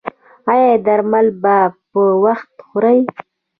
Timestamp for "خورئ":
2.67-2.99